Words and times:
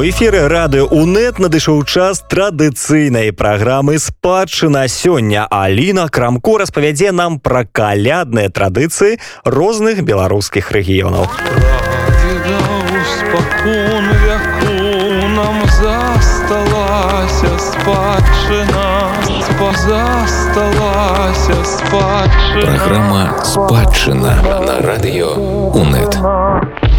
У 0.00 0.02
эфіры 0.02 0.48
радыё 0.48 0.86
УНэт 0.88 1.36
надышоў 1.44 1.82
час 1.84 2.22
традыцыйнай 2.32 3.34
праграмы 3.36 3.98
спадчына 4.00 4.88
сёння 4.88 5.44
Аліна 5.52 6.08
Крамко 6.08 6.56
распавядзе 6.56 7.12
нам 7.12 7.36
пра 7.36 7.68
калядныя 7.68 8.48
традыцыі 8.48 9.20
розных 9.44 10.00
беларускіх 10.00 10.72
рэгіёнаў. 10.72 11.28
нам 15.36 15.56
засталася 15.68 17.52
спадчына 17.60 18.88
засталася 19.84 21.60
спадчына 21.76 22.64
Праграма 22.64 23.24
спадчына 23.44 24.32
на 24.64 24.80
радыё 24.80 25.36
УНэт. 25.76 26.89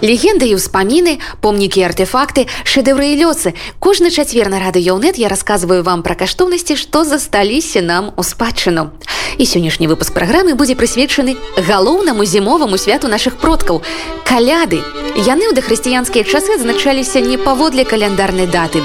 Легенды 0.00 0.46
і 0.46 0.54
ўспаміны, 0.54 1.18
помнікі 1.42 1.82
артефакты, 1.82 2.46
шэдэўры 2.62 3.18
і 3.18 3.26
лёсы. 3.26 3.54
Кожны 3.82 4.14
чацвер 4.14 4.46
на 4.48 4.62
рады 4.62 4.78
Ёўнет 4.78 5.18
я 5.18 5.26
расказваю 5.28 5.82
вам 5.82 6.06
пра 6.06 6.14
каштоўнасці, 6.14 6.78
што 6.78 7.02
засталіся 7.02 7.82
нам 7.82 8.14
у 8.14 8.22
спадчыну. 8.22 8.94
І 9.38 9.44
сённяшні 9.44 9.90
выпуск 9.90 10.14
праграмы 10.14 10.54
будзе 10.54 10.78
прысвечаны 10.78 11.34
галоўнаму 11.58 12.24
зімоваму 12.24 12.78
святу 12.78 13.08
нашых 13.08 13.42
продкаў. 13.42 13.82
Каляды. 14.22 14.82
Яны 15.18 15.50
ў 15.50 15.52
дахрысціянскія 15.58 16.22
часы 16.22 16.54
адзначаліся 16.54 17.18
не 17.18 17.42
паводле 17.42 17.82
каляндарнай 17.82 18.46
даты. 18.46 18.78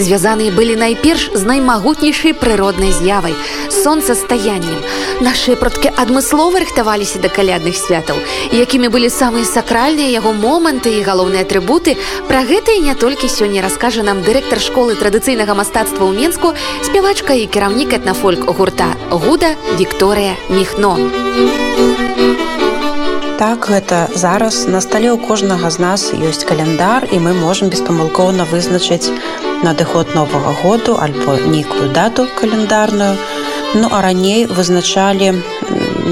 Звязаныя 0.00 0.48
былі 0.48 0.80
найперш 0.80 1.28
з 1.36 1.44
наймагутнейшай 1.44 2.32
прыроднай 2.32 2.88
з'явай 2.88 3.36
сонцастаяннем. 3.68 4.80
Нашыя 5.20 5.60
продкі 5.60 5.92
адмыслова 5.92 6.64
рыхтаваліся 6.64 7.20
да 7.20 7.28
калядных 7.28 7.76
святаў, 7.76 8.16
якімі 8.48 8.88
былі 8.88 9.12
самыя 9.12 9.44
сакральныя 9.44 10.08
яго 10.08 10.32
моманты 10.32 10.96
і 10.96 11.04
галоўныя 11.04 11.44
атрыбуты 11.44 12.00
пра 12.32 12.48
гэта 12.48 12.72
і 12.72 12.88
не 12.88 12.96
толькі 12.96 13.28
сёння 13.28 13.60
раскажа 13.60 14.00
нам 14.08 14.24
дырэктар 14.24 14.64
школы 14.64 14.96
традыцыйнага 14.96 15.52
мастацтва 15.52 16.00
ў 16.08 16.16
менску 16.16 16.56
спявачка 16.80 17.36
і 17.36 17.44
кіраўнік 17.44 17.92
этнафольк 17.92 18.48
гурта 18.56 18.88
гуда 19.12 19.52
Вікторыя 19.76 20.32
міхно 20.48 20.96
так 23.44 23.66
гэта 23.68 23.96
зараз 24.16 24.64
на 24.72 24.80
стале 24.80 25.08
ў 25.12 25.20
кожнага 25.20 25.68
з 25.68 25.78
нас 25.84 26.02
ёсць 26.16 26.46
каляндар 26.48 27.04
і 27.12 27.18
мы 27.24 27.32
можемм 27.36 27.68
беспамылкоўна 27.74 28.46
вызначыць 28.48 29.12
надыход 29.66 30.14
новага 30.16 30.54
году 30.62 30.94
альбо 31.06 31.34
нейкую 31.54 31.90
дату 31.98 32.24
календарную 32.40 33.10
ну 33.74 33.90
а 33.92 34.00
раней 34.06 34.46
вызначалі 34.48 35.28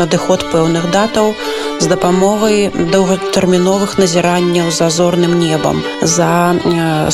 надыход 0.03 0.45
пэўных 0.53 0.91
датаў 0.93 1.33
з 1.81 1.89
дапамогай 1.95 2.69
доўгатэрміновых 2.93 3.97
назіранняў 4.03 4.69
за 4.69 4.93
зорным 4.99 5.41
небам 5.41 5.81
за 6.03 6.31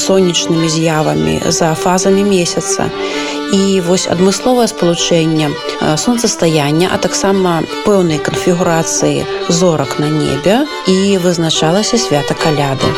сонечнымі 0.06 0.74
з'явамі 0.78 1.38
за 1.60 1.70
фазамі 1.86 2.26
месяца 2.34 2.90
і 3.52 3.80
вось 3.80 4.08
адмысловае 4.10 4.68
спалучэнне 4.68 5.50
сонцастаяння 5.96 6.90
а 6.92 6.98
таксама 6.98 7.62
пэўнай 7.86 8.18
канфігурацыі 8.18 9.24
зорак 9.48 9.98
на 9.98 10.10
небе 10.10 10.64
і 10.86 11.16
вызначалася 11.24 11.98
свята 11.98 12.34
каляды 12.34 12.92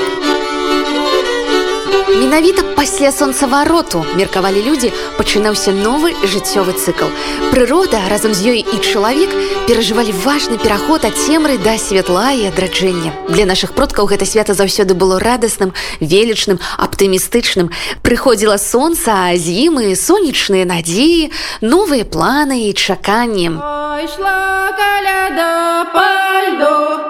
Менавіта 2.11 2.63
пасля 2.75 3.13
сонцавароту 3.13 4.03
меркавалі 4.19 4.63
людзі 4.67 4.91
пачынаўся 5.15 5.71
новы 5.71 6.11
жыццёвы 6.27 6.75
цыкл. 6.75 7.07
Прырода 7.55 8.01
разам 8.11 8.35
з 8.35 8.51
ёй 8.51 8.61
і 8.67 8.77
чалавек 8.83 9.31
перажывалі 9.71 10.11
важны 10.25 10.59
пераход 10.59 11.07
ад 11.07 11.15
цемры 11.15 11.55
да 11.63 11.79
святла 11.79 12.33
і 12.35 12.51
адраджэння. 12.51 13.15
Для 13.31 13.47
нашых 13.47 13.79
продкаў 13.79 14.11
гэта 14.11 14.27
свята 14.27 14.59
заўсёды 14.59 14.99
было 14.99 15.21
радасным, 15.23 15.71
велічным, 16.01 16.59
аптымістычным. 16.79 17.71
Прыходзіла 18.03 18.59
сонца, 18.59 19.31
а 19.31 19.37
з 19.39 19.71
ім 19.71 19.79
і 19.79 19.95
сонечныя 19.95 20.67
надзеі, 20.67 21.31
новыя 21.63 22.03
планы 22.03 22.67
і 22.67 22.75
чаканнем. 22.75 23.63
Пайшла 23.63 24.75
каляда 24.75 25.87
пальду. 25.95 27.10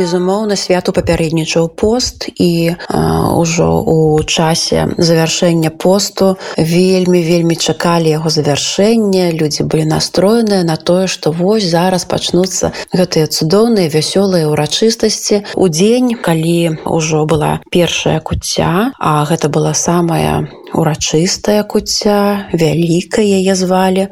Безумоўна 0.00 0.56
святу 0.56 0.94
папярэднічаў 0.96 1.68
пост 1.76 2.26
і 2.32 2.76
ўжо 2.88 3.68
у 3.84 3.98
часе 4.24 4.88
завяршэння 4.96 5.70
посту 5.70 6.36
вельмі 6.56 7.20
вельмі 7.20 7.56
чакалі 7.56 8.08
яго 8.08 8.32
завяршэння. 8.32 9.30
Людзі 9.36 9.68
былі 9.68 9.84
настроеныя 9.92 10.64
на 10.64 10.76
тое 10.76 11.06
што 11.06 11.32
вось 11.36 11.68
зараз 11.68 12.08
пачнуцца 12.08 12.72
гэтыя 12.96 13.28
цудоўныя 13.28 13.92
вясёлыя 13.92 14.48
ўрачыстасці. 14.48 15.44
У 15.60 15.68
дзень 15.68 16.16
калі 16.16 16.80
ўжо 16.88 17.26
была 17.28 17.60
першая 17.68 18.20
куцця 18.24 18.92
а 18.96 19.24
гэта 19.28 19.52
была 19.52 19.74
самая 19.76 20.48
урачыстая 20.72 21.62
куцця 21.64 22.48
вялікая 22.52 23.26
яе 23.26 23.54
звалі 23.54 24.08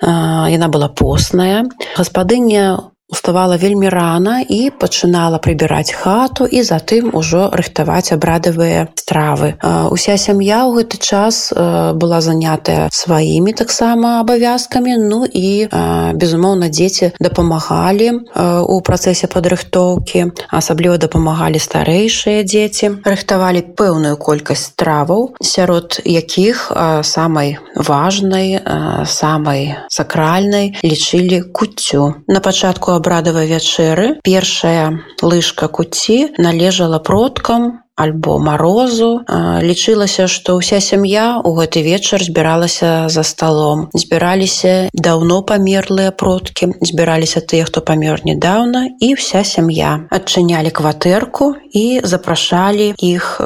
яна 0.00 0.68
была 0.72 0.88
постная 0.88 1.68
гаспадыня 1.98 2.64
у 2.78 2.99
уставала 3.10 3.56
вельмі 3.56 3.88
рана 3.90 4.40
і 4.46 4.70
пачынала 4.70 5.42
прыбіраць 5.42 5.92
хату 5.92 6.46
і 6.46 6.62
затым 6.62 7.10
ужо 7.12 7.50
рыхтаваць 7.52 8.14
абрадавыя 8.14 8.88
стравы. 8.94 9.58
Уся 9.90 10.14
сям'я 10.16 10.64
ў 10.70 10.80
гэты 10.80 10.96
час 11.02 11.50
была 11.98 12.20
занятая 12.22 12.88
сваімі 12.92 13.52
таксама 13.52 14.20
абавязкамі. 14.22 14.96
Ну 15.10 15.26
і 15.26 15.66
безумоўна 16.14 16.70
дзеці 16.70 17.12
дапамагалі 17.18 18.30
у 18.62 18.76
працэсе 18.80 19.26
падрыхтоўкі. 19.26 20.30
Асабліва 20.54 20.96
дапамагалі 21.02 21.58
старэйшыя 21.58 22.46
дзеці. 22.46 23.02
Рыхтавалі 23.02 23.64
пэўную 23.74 24.16
колькасць 24.16 24.70
страваў 24.70 25.34
сярод 25.42 25.98
якіх 26.04 26.70
самай 27.02 27.58
важнай 27.74 28.60
самай 29.06 29.74
сакральнай 29.90 30.78
лічылі 30.84 31.42
куццю. 31.50 32.14
На 32.28 32.40
пачатку 32.40 32.99
абрадавай 33.00 33.48
вячэры. 33.48 34.20
Першая 34.22 35.00
лыжка 35.24 35.72
куці 35.72 36.36
належала 36.36 37.00
продкам 37.00 37.80
альбо 38.00 38.38
морозу. 38.40 39.10
Лічылася 39.60 40.26
што 40.26 40.56
ўся 40.58 40.80
сям'я 40.80 41.40
у 41.44 41.52
гэты 41.58 41.84
вечар 41.84 42.24
збіралася 42.24 43.12
за 43.12 43.22
сталом. 43.22 43.88
Збіраліся 43.92 44.88
даўно 44.94 45.42
памерлыя 45.44 46.10
продкі 46.10 46.72
збіраліся 46.80 47.44
тыя 47.44 47.68
хто 47.68 47.84
памёр 47.84 48.24
недавно 48.24 48.86
і 49.00 49.14
вся 49.14 49.44
сям'я. 49.44 50.08
Адчынялі 50.10 50.70
кватэрку 50.70 51.54
і 51.72 52.00
запрашалі 52.04 52.94
іх 52.98 53.40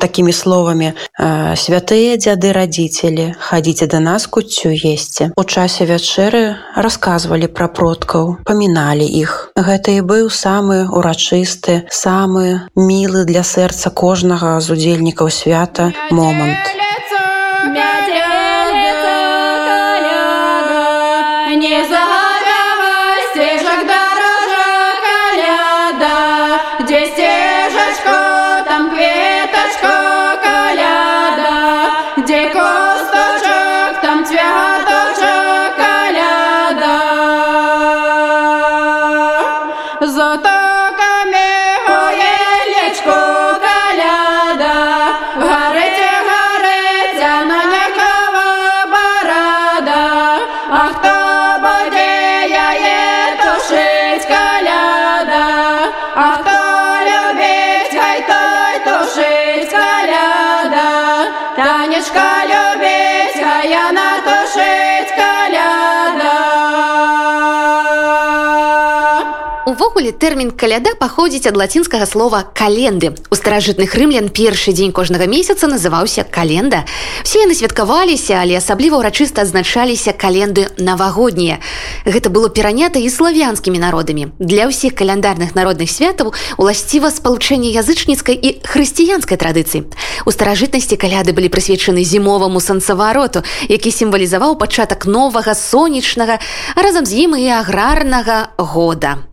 такімі 0.00 0.32
словамі 0.32 0.92
святыя 1.60 2.16
дзяды 2.16 2.52
радзіцелі 2.56 3.34
хадзіце 3.38 3.86
да 3.92 4.00
нас 4.00 4.26
куццю 4.26 4.72
есці 4.72 5.30
у 5.36 5.44
часе 5.44 5.86
вячэры 5.90 6.56
расказвалі 6.76 7.50
пра 7.52 7.68
продкаў 7.68 8.36
паміналі 8.46 9.04
іх. 9.04 9.52
Гэта 9.56 9.98
і 9.98 10.06
быў 10.06 10.30
самы 10.30 10.86
урачысты 10.88 11.84
самы 11.90 12.66
мілы 12.76 13.24
для 13.28 13.42
сэрца 13.44 13.89
кожнага 13.90 14.60
з 14.60 14.72
удзельнікаў 14.72 15.30
свята 15.30 15.92
момант. 16.10 16.64
Не 21.60 21.84
загавява 21.90 22.29
Увогуле 70.00 70.16
тэрмін 70.16 70.50
каляда 70.56 70.94
паходзіць 70.96 71.44
ад 71.44 71.58
лацінскага 71.60 72.06
слова 72.08 72.38
календы. 72.56 73.12
У 73.28 73.36
старажытных 73.36 73.92
рымлян 73.92 74.30
першы 74.32 74.72
дзень 74.72 74.96
кожнага 74.96 75.28
месяца 75.28 75.68
называўся 75.68 76.24
календа. 76.24 76.88
Все 77.20 77.44
яны 77.44 77.52
святкаваліся, 77.52 78.40
але 78.40 78.56
асабліва 78.56 78.96
ўрачыста 79.04 79.44
адзначаліся 79.44 80.16
календы 80.16 80.72
навагоднія. 80.80 81.60
Гэта 82.08 82.32
было 82.32 82.48
перанята 82.48 82.96
і 82.96 83.12
славянскімі 83.12 83.76
народамі. 83.76 84.32
Для 84.40 84.72
ўсіх 84.72 84.96
каляндарных 84.96 85.52
народных 85.52 85.92
святаў 85.92 86.32
уласціва 86.56 87.12
спалучэнне 87.12 87.68
язычніцкай 87.68 88.40
і 88.40 88.56
хрысціянскай 88.64 89.36
традыцыі. 89.36 89.84
У 90.24 90.32
старажытнасці 90.32 90.96
каляды 90.96 91.36
былі 91.36 91.52
прысвечаны 91.52 92.08
зімоваму 92.08 92.56
сэнсавароту, 92.56 93.44
які 93.68 93.92
сімвалізаваў 93.92 94.56
пачатак 94.56 95.04
новага 95.04 95.52
сонечнага, 95.52 96.40
а 96.72 96.80
разам 96.80 97.04
з 97.04 97.28
ім 97.28 97.36
і 97.36 97.52
аграрнага 97.52 98.56
года. 98.56 99.28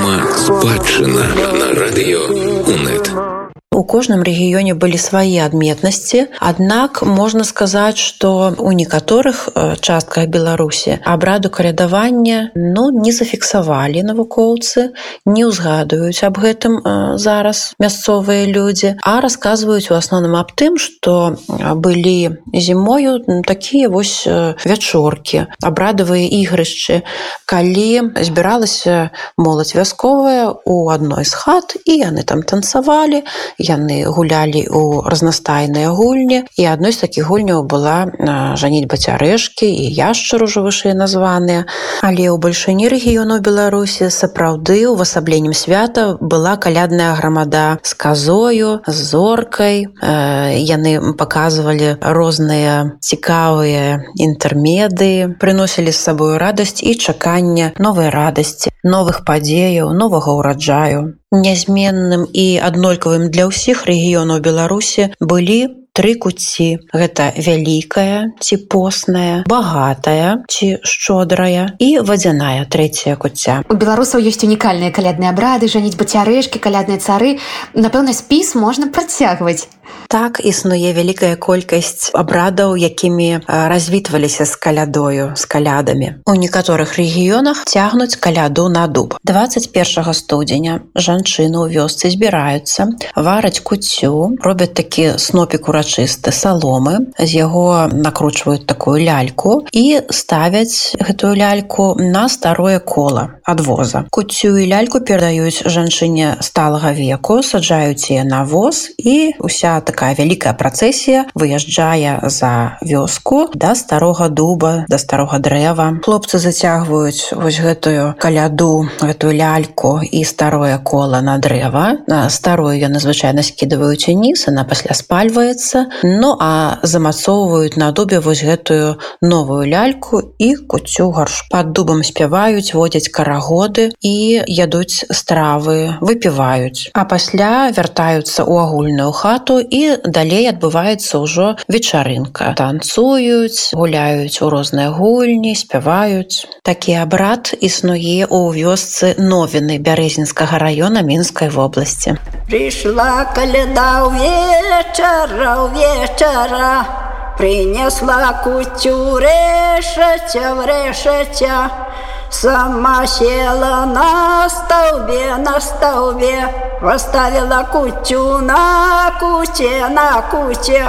Программа 0.00 0.26
«Спадщина» 0.34 1.26
на 1.52 1.74
радио 1.74 2.24
УНЕТ. 2.24 3.29
У 3.70 3.84
кожным 3.86 4.24
рэгіёне 4.26 4.74
былі 4.74 4.98
свае 4.98 5.46
адметнасці 5.46 6.24
аднак 6.42 7.04
можна 7.06 7.44
сказаць 7.46 8.02
што 8.02 8.50
у 8.58 8.72
некаторых 8.74 9.46
э, 9.46 9.76
частках 9.78 10.26
беларусі 10.26 10.98
абраду 11.06 11.50
калядавання 11.54 12.50
ну 12.56 12.90
не 12.90 13.12
зафіксавалі 13.14 14.02
навукоўцы 14.08 14.90
не 15.22 15.46
ўзгадаюць 15.46 16.18
аб 16.26 16.40
гэтым 16.42 16.74
э, 16.82 16.94
зараз 17.14 17.78
мясцовыя 17.78 18.50
людзі 18.50 18.90
а 19.06 19.22
расказваюць 19.22 19.94
у 19.94 19.98
асноўным 20.00 20.34
аб 20.34 20.50
тым 20.58 20.74
што 20.74 21.38
былі 21.86 22.42
зімою 22.50 23.22
такія 23.46 23.86
вось 23.86 24.26
э, 24.26 24.58
вячоркі 24.66 25.46
абрадавыя 25.62 26.26
ігрышчы 26.26 27.06
калі 27.46 28.10
збіралася 28.18 29.14
моладзь 29.38 29.78
вясковая 29.78 30.58
у 30.66 30.90
адной 30.90 31.22
з 31.22 31.38
хат 31.38 31.78
і 31.86 32.02
яны 32.02 32.26
там 32.26 32.42
танцавалі 32.42 33.22
яны 33.60 34.08
гулялі 34.08 34.64
ў 34.64 35.04
разнастайныя 35.04 35.92
гульні 35.92 36.42
і 36.56 36.64
адной 36.72 36.96
з 36.96 37.04
такіх 37.04 37.28
гульняў 37.28 37.68
была 37.68 38.08
жаніць 38.56 38.88
бацярэшкі 38.88 39.68
і 39.68 39.84
яшчар 40.00 40.48
ужо 40.48 40.64
вышэй 40.64 40.96
названыя 40.96 41.68
але 42.00 42.32
ў 42.32 42.36
бальшыні 42.40 42.88
рэгіёну 42.88 43.40
беларусі 43.44 44.08
сапраўды 44.08 44.88
увасабленнем 44.88 45.52
свята 45.52 46.16
была 46.20 46.56
калядная 46.56 47.12
грамада 47.14 47.78
з 47.82 47.94
казою 47.94 48.80
з 48.86 48.98
зоркай. 49.10 49.86
Э, 50.02 50.56
яны 50.56 51.14
паказвалі 51.16 51.96
розныя 52.00 52.96
цікавыя 53.00 54.00
інтэрмеды 54.14 55.36
прыносілі 55.40 55.92
з 55.92 55.98
сабою 55.98 56.38
радасць 56.38 56.82
і 56.82 56.94
чакання 56.94 57.72
новай 57.78 58.10
радасці 58.10 58.70
новых 58.84 59.24
падзеяў 59.28 59.92
новага 59.92 60.36
ўраджаю 60.38 61.19
нязменным 61.30 62.26
і 62.32 62.58
аднолькавым 62.58 63.30
для 63.30 63.46
ўсіх 63.46 63.86
рэгіёнаў 63.86 64.42
беларусі 64.42 65.14
былі 65.22 65.80
тры 65.92 66.14
куці. 66.14 66.78
Гэта 66.94 67.34
вялікая 67.36 68.34
ці 68.38 68.56
посная 68.70 69.42
багатая 69.46 70.42
ці 70.46 70.78
шчодрая 70.82 71.74
і 71.78 72.02
вадзяная 72.06 72.66
трэцяя 72.70 73.16
куця. 73.18 73.62
У 73.68 73.74
беларусаў 73.74 74.22
ёсць 74.22 74.46
унікальныя 74.46 74.94
калядныя 74.94 75.34
абрады 75.34 75.66
жаніць 75.66 75.98
бацярэшкі 75.98 76.62
калядныя 76.62 77.02
цары. 77.02 77.38
Напэўна 77.74 78.14
спіс 78.14 78.54
можна 78.54 78.90
працягваць 78.90 79.66
так 80.10 80.40
існуе 80.42 80.90
вялікая 80.92 81.36
колькасць 81.36 82.10
абрадаў 82.18 82.74
якімі 82.74 83.46
развітваліся 83.46 84.44
з 84.44 84.56
калядою 84.58 85.26
з 85.38 85.44
калядамі 85.46 86.08
у 86.26 86.34
некаторых 86.34 86.98
рэгіёнах 86.98 87.62
цягнуць 87.64 88.18
каляду 88.18 88.68
на 88.68 88.86
дуб. 88.86 89.14
21 89.24 90.14
студзеня 90.14 90.82
жанчыны 90.98 91.62
ў 91.62 91.66
вёсцы 91.70 92.10
збіраюцца 92.10 92.90
вараць 93.14 93.62
куцю 93.62 94.34
робяць 94.42 94.74
такі 94.74 95.14
снопік 95.18 95.70
урачысты 95.70 96.34
саломы 96.34 97.14
з 97.18 97.30
яго 97.30 97.86
накручваюць 97.92 98.66
такую 98.66 98.98
ляльку 99.06 99.62
і 99.72 100.02
ставяць 100.10 100.98
гэтую 100.98 101.34
ляльку 101.38 101.94
на 101.98 102.28
старое 102.28 102.78
кола 102.78 103.38
адвоза. 103.46 104.04
Куцю 104.10 104.58
і 104.58 104.66
ляльку 104.66 105.00
перадаюць 105.00 105.62
жанчыне 105.70 106.42
сталага 106.42 106.90
веку 106.90 107.42
саджаюць 107.46 108.10
яе 108.10 108.26
на 108.26 108.42
воз 108.42 108.90
і 108.98 109.38
уся 109.38 109.79
такая 109.80 110.14
вялікая 110.14 110.54
працэсія 110.54 111.26
выязджае 111.34 112.20
за 112.28 112.78
вёску 112.80 113.48
да 113.54 113.74
старога 113.74 114.28
дуба 114.28 114.84
да 114.88 114.98
старога 114.98 115.38
дрэва. 115.38 116.00
Хлопцы 116.04 116.38
зацягваюць 116.38 117.32
вось 117.34 117.60
гэтую 117.60 118.14
каляду 118.18 118.88
гэтую 119.00 119.32
ляльку 119.32 120.00
і 120.02 120.24
старое 120.24 120.78
кола 120.78 121.20
на 121.20 121.38
дрэва. 121.38 122.06
Старую 122.28 122.78
яны 122.78 123.00
звычайна 123.00 123.42
скідваюць 123.42 124.08
уніз 124.08 124.46
она 124.48 124.64
пасля 124.64 124.94
спальваецца. 124.94 125.86
Ну 126.04 126.36
а 126.38 126.78
замацоўваюць 126.82 127.76
на 127.76 127.92
дубе 127.92 128.20
вось 128.20 128.42
гэтую 128.44 128.98
новую 129.20 129.66
ляльку 129.66 130.22
і 130.38 130.54
куцю 130.56 131.10
гарш. 131.10 131.46
Под 131.50 131.72
дубам 131.72 132.02
спяваюць 132.04 132.74
водзяць 132.74 133.08
карагоды 133.08 133.90
і 134.00 134.42
ядуць 134.46 135.04
стравы 135.10 135.96
выпіваюць. 136.00 136.90
А 136.94 137.04
пасля 137.04 137.70
вяртаюцца 137.70 138.44
ў 138.44 138.54
агульную 138.64 139.12
хату 139.12 139.58
і 139.70 139.96
далей 140.04 140.50
адбываецца 140.50 141.22
ўжо 141.22 141.46
вечарынка. 141.70 142.52
Танцуюць 142.58 143.70
гуляюць 143.72 144.42
у 144.42 144.50
розныя 144.50 144.90
гульні 144.90 145.54
спяваюць. 145.54 146.46
Такі 146.66 146.98
абрад 147.00 147.54
існуе 147.60 148.26
ў 148.26 148.42
вёсцы 148.58 149.14
новіны 149.16 149.78
бярэзінскага 149.78 150.58
района 150.58 151.06
мінскай 151.06 151.48
вобласці. 151.48 152.18
Пришла 152.50 153.30
каляда 153.34 154.10
вечара 154.10 155.54
вечара 155.70 157.00
принесла 157.40 158.42
кутю 158.44 159.18
решатя 159.18 160.54
врешатя 160.54 161.89
Сама 162.30 163.06
села 163.06 163.84
на 163.86 164.48
столбе, 164.48 165.36
на 165.36 165.60
столбе, 165.60 166.78
Поставила 166.80 167.66
кутю 167.70 168.38
на 168.38 169.12
куте, 169.18 169.88
на 169.88 170.22
куте. 170.30 170.86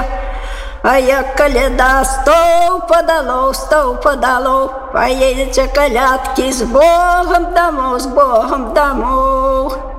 А 0.84 1.00
я 1.00 1.24
коляда 1.24 2.04
стол 2.06 2.82
подало, 2.88 3.52
стол 3.54 3.96
подало, 3.96 4.68
Поедете 4.94 5.68
колядки 5.68 6.52
с 6.52 6.62
Богом 6.62 7.54
домой, 7.56 8.00
с 8.00 8.06
Богом 8.06 8.74
домой. 8.76 9.91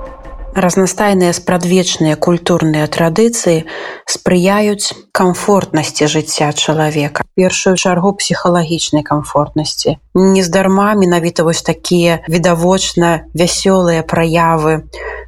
Разнастайныя 0.54 1.32
спрадвечныя 1.32 2.16
культурныя 2.16 2.86
традыцыі 2.86 3.64
спрыяюць 4.06 4.92
камфортнасці 5.12 6.06
жыцця 6.06 6.52
чалавека. 6.52 7.24
Першую 7.34 7.76
чаргу 7.76 8.12
псіхалагічнай 8.20 9.02
камфортнасці. 9.02 9.96
Нездарма 10.14 10.94
менавіта 10.94 11.44
вось 11.44 11.62
такія 11.62 12.20
відавочна 12.28 13.24
вясёлыя 13.34 14.04
праявы 14.04 14.84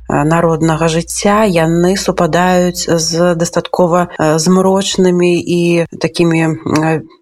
народнага 0.09 0.89
жыцця 0.89 1.45
яны 1.49 1.97
супадаюць 1.97 2.85
з 2.85 3.35
дастаткова 3.35 4.09
змрочнымі 4.37 5.33
і 5.41 5.87
такімі 6.01 6.61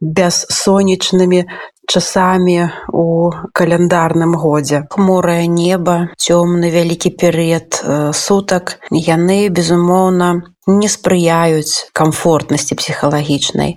бяссонечнымі 0.00 1.46
часамі 1.86 2.70
у 2.92 3.32
каляндарным 3.52 4.34
годзе. 4.36 4.86
Хмурае 4.90 5.46
неба 5.46 6.14
цёмны 6.16 6.70
вялікі 6.70 7.10
перыяд 7.16 7.82
сутак. 8.14 8.78
Яны 8.90 9.48
безумоўна 9.48 10.42
не 10.66 10.88
спрыяюць 10.88 11.90
камфортнасці 11.92 12.78
псіхалагічнай. 12.78 13.76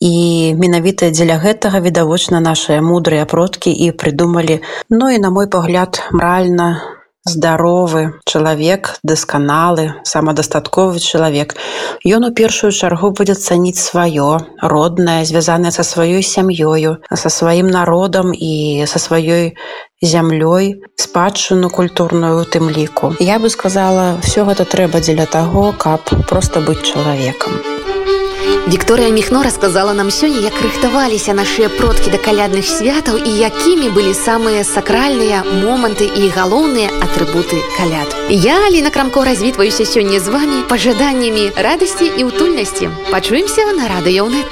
І 0.00 0.14
менавіта 0.54 1.10
дзеля 1.10 1.40
гэтага 1.42 1.82
відавочна 1.82 2.40
нашыя 2.40 2.80
мудрыя 2.80 3.26
продкі 3.26 3.74
і 3.74 3.90
прыдумалі 3.90 4.62
ну 4.90 5.10
і 5.10 5.18
на 5.18 5.30
мой 5.30 5.50
погляд 5.50 6.02
моральна 6.12 6.99
здаровы 7.24 8.14
чалавек 8.24 8.98
дасканалы 9.02 9.94
самадастатковы 10.04 10.98
чалавек. 10.98 11.56
Ён 12.04 12.24
у 12.24 12.32
першую 12.32 12.72
чаргу 12.72 13.12
будзе 13.12 13.34
цаніць 13.34 13.80
сваё 13.80 14.40
роднае 14.62 15.24
звязанае 15.24 15.72
са 15.72 15.84
сваёй 15.84 16.22
сям'ёю 16.24 16.96
са 17.12 17.28
сваім 17.28 17.68
народам 17.68 18.32
і 18.32 18.84
са 18.86 18.98
сваёй 18.98 19.54
зямлёй 20.02 20.80
спадчыну 20.96 21.68
культурную 21.68 22.44
тым 22.44 22.70
ліку. 22.70 23.14
Я 23.20 23.38
бы 23.38 23.50
сказала 23.50 24.16
все 24.22 24.44
гэта 24.44 24.64
трэба 24.64 25.00
дзеля 25.00 25.26
таго 25.26 25.72
каб 25.76 26.00
просто 26.26 26.60
быць 26.60 26.82
чалавекам 26.82 27.69
Вікторыя 28.68 29.10
Міхно 29.10 29.42
рассказала 29.42 29.92
нам 29.94 30.10
сёння, 30.10 30.40
як 30.40 30.52
рыхтаваліся 30.60 31.32
нашыя 31.32 31.68
продкі 31.72 32.10
да 32.12 32.18
калядных 32.20 32.68
святаў 32.68 33.16
і 33.16 33.30
якімі 33.30 33.88
былі 33.88 34.12
самыя 34.12 34.64
сакральныя 34.68 35.40
моманты 35.64 36.04
і 36.04 36.28
галоўныя 36.28 36.92
атрыбуты 37.00 37.56
каляд. 37.78 38.12
Я, 38.28 38.66
Аліна 38.66 38.90
Крамко, 38.90 39.24
развітваюся 39.24 39.84
сёння 39.84 40.20
з 40.20 40.28
вами 40.28 40.62
пажаданнямі 40.68 41.56
радасці 41.56 42.12
і 42.18 42.28
ўтульнасці. 42.28 42.90
Пачуемся 43.10 43.64
на 43.72 43.88
радыёўны 43.88 44.44